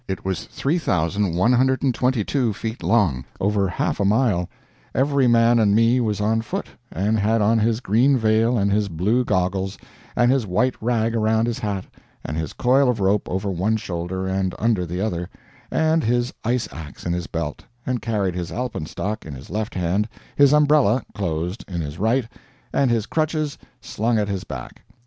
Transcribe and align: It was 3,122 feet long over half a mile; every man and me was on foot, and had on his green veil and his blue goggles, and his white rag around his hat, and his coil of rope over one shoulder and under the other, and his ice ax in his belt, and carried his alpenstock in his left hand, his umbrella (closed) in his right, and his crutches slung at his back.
It 0.07 0.25
was 0.25 0.45
3,122 0.45 2.53
feet 2.53 2.81
long 2.81 3.23
over 3.39 3.67
half 3.67 3.99
a 3.99 4.03
mile; 4.05 4.49
every 4.95 5.27
man 5.27 5.59
and 5.59 5.75
me 5.75 5.99
was 5.99 6.19
on 6.19 6.41
foot, 6.41 6.65
and 6.91 7.19
had 7.19 7.39
on 7.39 7.59
his 7.59 7.81
green 7.81 8.17
veil 8.17 8.57
and 8.57 8.71
his 8.73 8.89
blue 8.89 9.23
goggles, 9.23 9.77
and 10.15 10.31
his 10.31 10.47
white 10.47 10.73
rag 10.81 11.15
around 11.15 11.45
his 11.45 11.59
hat, 11.59 11.85
and 12.25 12.35
his 12.35 12.53
coil 12.53 12.89
of 12.89 12.99
rope 12.99 13.29
over 13.29 13.51
one 13.51 13.77
shoulder 13.77 14.25
and 14.25 14.55
under 14.57 14.87
the 14.87 14.99
other, 15.01 15.29
and 15.69 16.03
his 16.03 16.33
ice 16.43 16.67
ax 16.73 17.05
in 17.05 17.13
his 17.13 17.27
belt, 17.27 17.63
and 17.85 18.01
carried 18.01 18.33
his 18.33 18.51
alpenstock 18.51 19.23
in 19.23 19.35
his 19.35 19.51
left 19.51 19.75
hand, 19.75 20.09
his 20.35 20.51
umbrella 20.51 21.03
(closed) 21.13 21.63
in 21.67 21.79
his 21.79 21.99
right, 21.99 22.27
and 22.73 22.89
his 22.89 23.05
crutches 23.05 23.55
slung 23.81 24.17
at 24.17 24.29
his 24.29 24.45
back. 24.45 24.81